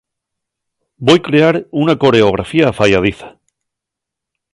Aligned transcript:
Voi 1.07 1.19
crear 1.21 1.67
una 1.71 1.95
coreografía 1.99 2.69
afayadiza. 2.69 3.37